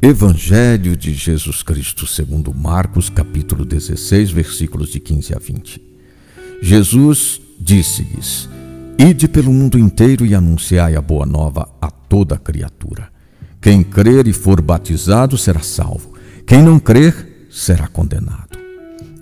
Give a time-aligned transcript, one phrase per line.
[0.00, 5.82] Evangelho de Jesus Cristo, segundo Marcos, capítulo 16, versículos de 15 a 20.
[6.62, 8.48] Jesus disse-lhes:
[8.96, 13.08] Ide pelo mundo inteiro e anunciai a boa nova a toda criatura.
[13.60, 16.12] Quem crer e for batizado será salvo.
[16.46, 18.56] Quem não crer será condenado.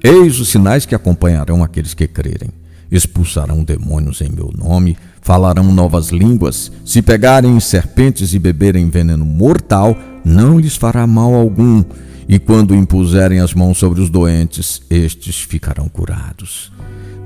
[0.04, 2.50] Eis os sinais que acompanharão aqueles que crerem.
[2.92, 9.96] Expulsarão demônios em meu nome, falarão novas línguas, se pegarem serpentes e beberem veneno mortal,
[10.26, 11.84] não lhes fará mal algum,
[12.28, 16.72] e quando impuserem as mãos sobre os doentes, estes ficarão curados.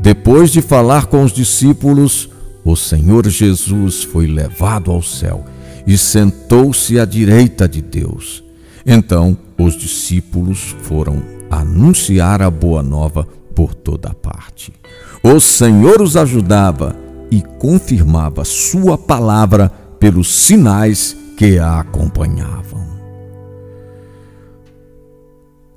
[0.03, 2.29] Depois de falar com os discípulos,
[2.63, 5.47] o Senhor Jesus foi levado ao céu
[5.87, 8.45] e sentou-se à direita de Deus.
[8.85, 14.75] Então os discípulos foram anunciar a boa nova por toda parte.
[15.23, 16.95] O Senhor os ajudava
[17.31, 23.00] e confirmava sua palavra pelos sinais que a acompanhavam.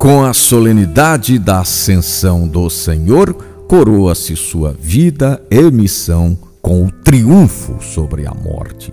[0.03, 3.33] Com a solenidade da ascensão do Senhor,
[3.69, 8.91] coroa-se sua vida e missão com o triunfo sobre a morte.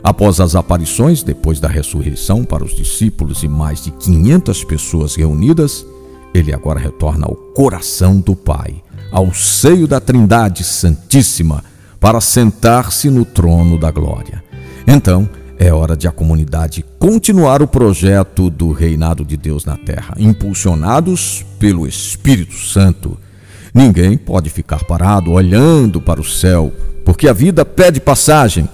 [0.00, 5.84] Após as aparições, depois da ressurreição para os discípulos e mais de 500 pessoas reunidas,
[6.32, 11.64] ele agora retorna ao coração do Pai, ao seio da Trindade Santíssima,
[11.98, 14.40] para sentar-se no trono da glória.
[14.86, 20.14] Então, é hora de a comunidade continuar o projeto do reinado de Deus na terra,
[20.18, 23.18] impulsionados pelo Espírito Santo.
[23.72, 26.72] Ninguém pode ficar parado olhando para o céu,
[27.04, 28.68] porque a vida pede passagem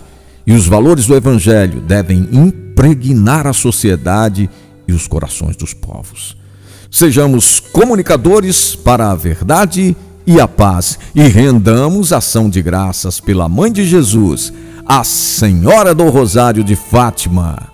[0.46, 4.48] e os valores do Evangelho devem impregnar a sociedade
[4.86, 6.36] e os corações dos povos.
[6.90, 13.70] Sejamos comunicadores para a verdade e a paz e rendamos ação de graças pela Mãe
[13.70, 14.52] de Jesus
[14.92, 17.69] a Senhora do Rosário de Fátima.